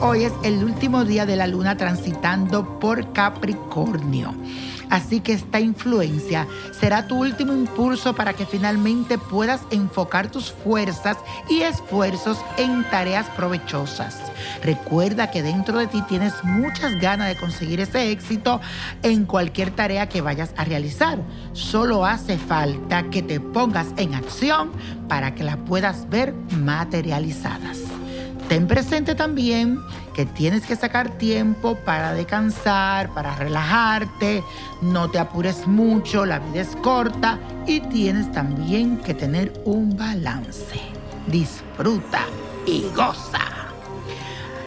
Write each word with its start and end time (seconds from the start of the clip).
Hoy 0.00 0.24
es 0.24 0.32
el 0.42 0.64
último 0.64 1.04
día 1.04 1.26
de 1.26 1.36
la 1.36 1.46
luna 1.46 1.76
transitando 1.76 2.78
por 2.78 3.12
Capricornio. 3.12 4.34
Así 4.90 5.20
que 5.20 5.32
esta 5.32 5.60
influencia 5.60 6.46
será 6.72 7.06
tu 7.06 7.16
último 7.18 7.52
impulso 7.52 8.14
para 8.14 8.32
que 8.32 8.46
finalmente 8.46 9.18
puedas 9.18 9.60
enfocar 9.70 10.30
tus 10.30 10.50
fuerzas 10.50 11.18
y 11.50 11.60
esfuerzos 11.60 12.38
en 12.56 12.84
tareas 12.90 13.26
provechosas. 13.36 14.16
Recuerda 14.62 15.30
que 15.30 15.42
dentro 15.42 15.78
de 15.78 15.88
ti 15.88 16.02
tienes 16.08 16.32
muchas 16.42 16.94
ganas 17.00 17.28
de 17.28 17.36
conseguir 17.36 17.80
ese 17.80 18.10
éxito 18.10 18.60
en 19.02 19.26
cualquier 19.26 19.72
tarea 19.72 20.08
que 20.08 20.22
vayas 20.22 20.52
a 20.56 20.64
realizar. 20.64 21.18
Solo 21.52 22.06
hace 22.06 22.38
falta 22.38 23.10
que 23.10 23.22
te 23.22 23.40
pongas 23.40 23.88
en 23.96 24.14
acción 24.14 24.70
para 25.08 25.34
que 25.34 25.44
las 25.44 25.56
puedas 25.56 26.08
ver 26.08 26.32
materializadas. 26.56 27.97
Ten 28.48 28.66
presente 28.66 29.14
también 29.14 29.78
que 30.14 30.24
tienes 30.24 30.64
que 30.64 30.74
sacar 30.74 31.10
tiempo 31.18 31.76
para 31.84 32.14
descansar, 32.14 33.12
para 33.12 33.36
relajarte, 33.36 34.42
no 34.80 35.10
te 35.10 35.18
apures 35.18 35.66
mucho, 35.66 36.24
la 36.24 36.38
vida 36.38 36.62
es 36.62 36.74
corta 36.76 37.38
y 37.66 37.80
tienes 37.80 38.32
también 38.32 38.96
que 38.96 39.12
tener 39.12 39.52
un 39.66 39.94
balance. 39.94 40.80
Disfruta 41.26 42.20
y 42.64 42.86
goza. 42.96 43.38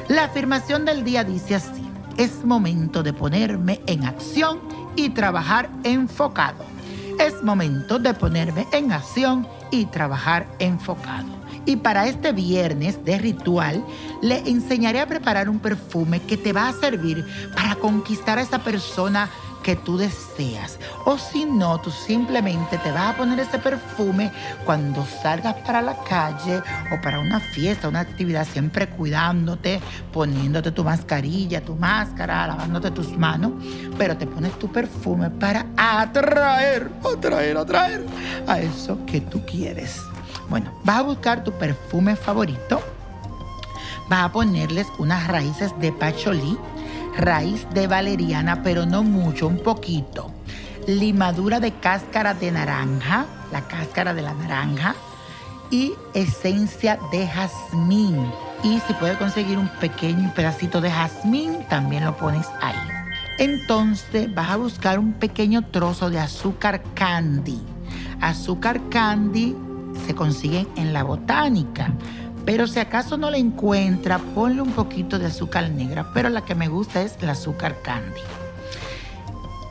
La 0.09 0.25
afirmación 0.25 0.85
del 0.85 1.03
día 1.03 1.23
dice 1.23 1.55
así, 1.55 1.83
es 2.17 2.45
momento 2.45 3.01
de 3.01 3.13
ponerme 3.13 3.81
en 3.87 4.05
acción 4.05 4.59
y 4.95 5.09
trabajar 5.09 5.69
enfocado. 5.83 6.63
Es 7.19 7.41
momento 7.41 7.97
de 7.97 8.13
ponerme 8.13 8.67
en 8.73 8.91
acción 8.91 9.47
y 9.71 9.85
trabajar 9.85 10.45
enfocado. 10.59 11.40
Y 11.65 11.77
para 11.77 12.07
este 12.07 12.31
viernes 12.31 13.03
de 13.05 13.17
ritual, 13.17 13.85
le 14.21 14.39
enseñaré 14.49 14.99
a 14.99 15.07
preparar 15.07 15.49
un 15.49 15.59
perfume 15.59 16.19
que 16.21 16.37
te 16.37 16.53
va 16.53 16.67
a 16.67 16.73
servir 16.73 17.25
para 17.53 17.75
conquistar 17.75 18.39
a 18.39 18.41
esa 18.41 18.59
persona 18.59 19.29
que 19.61 19.75
tú 19.75 19.97
deseas. 19.97 20.79
O 21.05 21.17
si 21.17 21.45
no, 21.45 21.79
tú 21.79 21.91
simplemente 21.91 22.77
te 22.77 22.91
vas 22.91 23.13
a 23.13 23.17
poner 23.17 23.39
ese 23.39 23.59
perfume 23.59 24.31
cuando 24.65 25.05
salgas 25.05 25.55
para 25.65 25.81
la 25.81 25.95
calle 26.03 26.61
o 26.91 27.01
para 27.01 27.19
una 27.19 27.39
fiesta, 27.39 27.87
una 27.87 28.01
actividad, 28.01 28.47
siempre 28.47 28.87
cuidándote, 28.87 29.79
poniéndote 30.11 30.71
tu 30.71 30.83
mascarilla, 30.83 31.61
tu 31.61 31.75
máscara, 31.75 32.47
lavándote 32.47 32.91
tus 32.91 33.17
manos, 33.17 33.51
pero 33.97 34.17
te 34.17 34.27
pones 34.27 34.57
tu 34.57 34.71
perfume 34.71 35.29
para 35.29 35.65
atraer, 35.77 36.89
atraer, 37.13 37.57
atraer 37.57 38.05
a 38.47 38.59
eso 38.59 38.97
que 39.05 39.21
tú 39.21 39.45
quieres. 39.45 40.01
Bueno, 40.51 40.69
vas 40.83 40.97
a 40.97 41.03
buscar 41.03 41.45
tu 41.45 41.53
perfume 41.53 42.17
favorito. 42.17 42.81
Vas 44.09 44.25
a 44.25 44.31
ponerles 44.33 44.85
unas 44.99 45.25
raíces 45.29 45.71
de 45.79 45.93
pacholí, 45.93 46.57
raíz 47.15 47.65
de 47.73 47.87
valeriana, 47.87 48.61
pero 48.61 48.85
no 48.85 49.01
mucho, 49.01 49.47
un 49.47 49.59
poquito. 49.59 50.29
Limadura 50.87 51.61
de 51.61 51.71
cáscara 51.71 52.33
de 52.33 52.51
naranja, 52.51 53.27
la 53.53 53.61
cáscara 53.61 54.13
de 54.13 54.23
la 54.23 54.33
naranja. 54.33 54.93
Y 55.69 55.93
esencia 56.13 56.99
de 57.13 57.25
jazmín. 57.29 58.29
Y 58.61 58.81
si 58.81 58.93
puedes 58.95 59.15
conseguir 59.15 59.57
un 59.57 59.69
pequeño 59.79 60.33
pedacito 60.35 60.81
de 60.81 60.91
jazmín, 60.91 61.65
también 61.69 62.03
lo 62.03 62.17
pones 62.17 62.45
ahí. 62.59 62.75
Entonces 63.37 64.35
vas 64.35 64.49
a 64.49 64.57
buscar 64.57 64.99
un 64.99 65.13
pequeño 65.13 65.61
trozo 65.67 66.09
de 66.09 66.19
azúcar 66.19 66.83
candy. 66.93 67.61
Azúcar 68.19 68.81
candy 68.89 69.55
se 70.05 70.15
consiguen 70.15 70.67
en 70.75 70.93
la 70.93 71.03
botánica. 71.03 71.93
Pero 72.45 72.67
si 72.67 72.79
acaso 72.79 73.17
no 73.17 73.29
la 73.29 73.37
encuentra, 73.37 74.17
ponle 74.17 74.61
un 74.61 74.71
poquito 74.71 75.19
de 75.19 75.27
azúcar 75.27 75.69
negra. 75.69 76.11
Pero 76.13 76.29
la 76.29 76.43
que 76.43 76.55
me 76.55 76.67
gusta 76.67 77.01
es 77.01 77.17
el 77.21 77.29
azúcar 77.29 77.81
candy. 77.81 78.21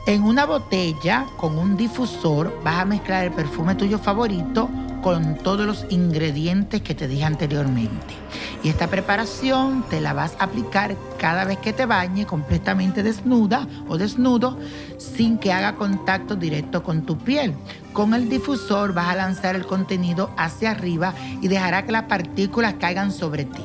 En 0.07 0.23
una 0.23 0.47
botella 0.47 1.27
con 1.37 1.59
un 1.59 1.77
difusor 1.77 2.59
vas 2.63 2.79
a 2.79 2.85
mezclar 2.85 3.25
el 3.25 3.31
perfume 3.31 3.75
tuyo 3.75 3.99
favorito 3.99 4.67
con 5.03 5.35
todos 5.35 5.67
los 5.67 5.85
ingredientes 5.89 6.81
que 6.81 6.95
te 6.95 7.07
dije 7.07 7.23
anteriormente. 7.23 8.15
Y 8.63 8.69
esta 8.69 8.87
preparación 8.87 9.83
te 9.89 10.01
la 10.01 10.13
vas 10.13 10.35
a 10.39 10.45
aplicar 10.45 10.95
cada 11.19 11.45
vez 11.45 11.59
que 11.59 11.71
te 11.71 11.85
bañe 11.85 12.25
completamente 12.25 13.03
desnuda 13.03 13.67
o 13.87 13.97
desnudo 13.99 14.57
sin 14.97 15.37
que 15.37 15.53
haga 15.53 15.75
contacto 15.75 16.35
directo 16.35 16.81
con 16.81 17.03
tu 17.03 17.19
piel. 17.19 17.53
Con 17.93 18.15
el 18.15 18.27
difusor 18.27 18.93
vas 18.93 19.07
a 19.07 19.15
lanzar 19.15 19.55
el 19.55 19.67
contenido 19.67 20.31
hacia 20.35 20.71
arriba 20.71 21.13
y 21.41 21.47
dejará 21.47 21.85
que 21.85 21.91
las 21.91 22.03
partículas 22.03 22.75
caigan 22.79 23.11
sobre 23.11 23.45
ti. 23.45 23.63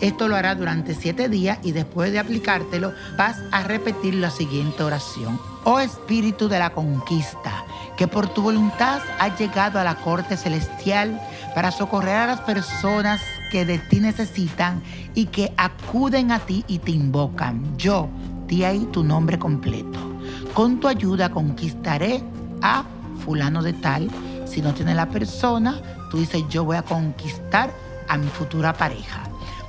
Esto 0.00 0.28
lo 0.28 0.36
hará 0.36 0.54
durante 0.54 0.94
siete 0.94 1.30
días 1.30 1.58
y 1.62 1.72
después 1.72 2.12
de 2.12 2.18
aplicártelo 2.18 2.92
vas 3.16 3.38
a 3.52 3.62
repetir 3.62 4.14
la 4.14 4.30
siguiente 4.30 4.82
oración. 4.82 5.38
Oh 5.70 5.80
Espíritu 5.80 6.48
de 6.48 6.58
la 6.58 6.70
conquista, 6.70 7.66
que 7.98 8.08
por 8.08 8.26
tu 8.26 8.40
voluntad 8.40 9.02
has 9.18 9.38
llegado 9.38 9.78
a 9.78 9.84
la 9.84 9.96
corte 9.96 10.38
celestial 10.38 11.20
para 11.54 11.70
socorrer 11.70 12.16
a 12.16 12.26
las 12.26 12.40
personas 12.40 13.20
que 13.50 13.66
de 13.66 13.78
ti 13.78 14.00
necesitan 14.00 14.82
y 15.14 15.26
que 15.26 15.52
acuden 15.58 16.32
a 16.32 16.38
ti 16.38 16.64
y 16.68 16.78
te 16.78 16.92
invocan. 16.92 17.76
Yo, 17.76 18.08
di 18.46 18.64
ahí 18.64 18.88
tu 18.92 19.04
nombre 19.04 19.38
completo. 19.38 19.98
Con 20.54 20.80
tu 20.80 20.88
ayuda 20.88 21.28
conquistaré 21.28 22.22
a 22.62 22.84
fulano 23.22 23.62
de 23.62 23.74
tal. 23.74 24.10
Si 24.46 24.62
no 24.62 24.72
tiene 24.72 24.94
la 24.94 25.10
persona, 25.10 25.82
tú 26.10 26.16
dices, 26.16 26.44
yo 26.48 26.64
voy 26.64 26.78
a 26.78 26.82
conquistar 26.82 27.70
a 28.08 28.16
mi 28.16 28.28
futura 28.28 28.72
pareja. 28.72 29.24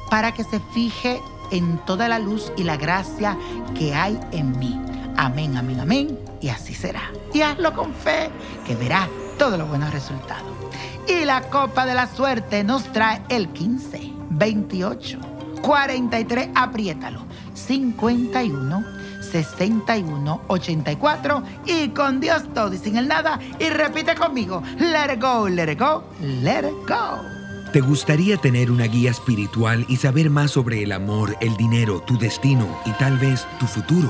Para 0.09 0.31
que 0.31 0.45
se 0.45 0.61
fije 0.73 1.19
en 1.51 1.77
toda 1.79 2.07
la 2.07 2.19
luz 2.19 2.53
y 2.55 2.63
la 2.63 2.77
gracia 2.77 3.37
que 3.75 3.93
hay 3.93 4.17
en 4.31 4.57
mí. 4.57 4.79
Amén, 5.21 5.57
amén, 5.57 5.81
amén. 5.81 6.17
Y 6.39 6.47
así 6.47 6.73
será. 6.73 7.11
Y 7.33 7.41
hazlo 7.41 7.73
con 7.73 7.93
fe, 7.93 8.29
que 8.65 8.73
verás 8.73 9.09
todos 9.37 9.59
los 9.59 9.67
buenos 9.67 9.91
resultados. 9.91 10.47
Y 11.09 11.25
la 11.25 11.41
copa 11.49 11.85
de 11.85 11.93
la 11.93 12.07
suerte 12.07 12.63
nos 12.63 12.83
trae 12.93 13.21
el 13.27 13.49
15, 13.49 14.13
28, 14.29 15.19
43, 15.61 16.49
apriétalo, 16.55 17.25
51, 17.53 18.85
61 19.29 20.41
84 20.47 21.43
y 21.65 21.89
con 21.89 22.21
Dios 22.21 22.43
todo 22.53 22.73
y 22.73 22.77
sin 22.77 22.95
el 22.95 23.09
nada 23.09 23.39
y 23.59 23.67
repite 23.67 24.15
conmigo, 24.15 24.63
let 24.79 25.13
it 25.13 25.21
go, 25.21 25.49
let 25.49 25.69
it 25.69 25.79
go, 25.79 26.05
let 26.21 26.59
it 26.59 26.87
go. 26.87 27.21
¿Te 27.73 27.81
gustaría 27.81 28.37
tener 28.37 28.71
una 28.71 28.85
guía 28.85 29.11
espiritual 29.11 29.85
y 29.89 29.97
saber 29.97 30.29
más 30.29 30.51
sobre 30.51 30.81
el 30.81 30.93
amor, 30.93 31.35
el 31.41 31.57
dinero, 31.57 31.99
tu 32.07 32.17
destino 32.17 32.65
y 32.85 32.91
tal 32.91 33.17
vez 33.17 33.45
tu 33.59 33.67
futuro? 33.67 34.09